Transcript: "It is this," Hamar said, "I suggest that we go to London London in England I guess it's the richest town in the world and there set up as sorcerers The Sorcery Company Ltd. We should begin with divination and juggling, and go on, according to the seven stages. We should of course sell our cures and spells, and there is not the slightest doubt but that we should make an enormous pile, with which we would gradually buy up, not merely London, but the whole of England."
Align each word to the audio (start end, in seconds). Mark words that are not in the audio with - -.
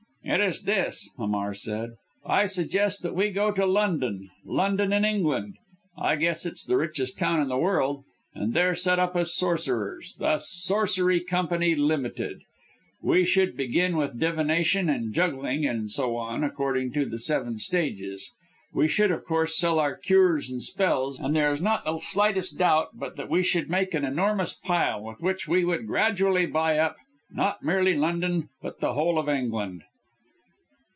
"It 0.23 0.39
is 0.39 0.61
this," 0.61 1.09
Hamar 1.17 1.55
said, 1.55 1.95
"I 2.25 2.45
suggest 2.45 3.01
that 3.01 3.15
we 3.15 3.31
go 3.31 3.49
to 3.51 3.65
London 3.65 4.29
London 4.45 4.93
in 4.93 5.03
England 5.03 5.55
I 5.97 6.15
guess 6.15 6.45
it's 6.45 6.63
the 6.63 6.77
richest 6.77 7.17
town 7.17 7.41
in 7.41 7.47
the 7.47 7.57
world 7.57 8.03
and 8.35 8.53
there 8.53 8.75
set 8.75 8.99
up 8.99 9.15
as 9.17 9.33
sorcerers 9.33 10.15
The 10.19 10.37
Sorcery 10.37 11.21
Company 11.21 11.75
Ltd. 11.75 12.41
We 13.01 13.25
should 13.25 13.57
begin 13.57 13.97
with 13.97 14.19
divination 14.19 14.89
and 14.89 15.11
juggling, 15.11 15.65
and 15.65 15.89
go 15.97 16.15
on, 16.17 16.43
according 16.43 16.93
to 16.93 17.05
the 17.07 17.17
seven 17.19 17.57
stages. 17.57 18.29
We 18.73 18.87
should 18.87 19.09
of 19.11 19.25
course 19.25 19.57
sell 19.57 19.79
our 19.79 19.97
cures 19.97 20.51
and 20.51 20.61
spells, 20.61 21.19
and 21.19 21.35
there 21.35 21.51
is 21.51 21.61
not 21.61 21.83
the 21.83 21.97
slightest 21.99 22.59
doubt 22.59 22.89
but 22.93 23.17
that 23.17 23.27
we 23.29 23.41
should 23.41 23.71
make 23.71 23.95
an 23.95 24.05
enormous 24.05 24.53
pile, 24.53 25.01
with 25.03 25.19
which 25.19 25.47
we 25.47 25.65
would 25.65 25.87
gradually 25.87 26.45
buy 26.45 26.77
up, 26.77 26.95
not 27.31 27.63
merely 27.63 27.95
London, 27.97 28.49
but 28.61 28.79
the 28.79 28.93
whole 28.93 29.17
of 29.17 29.27
England." 29.27 29.81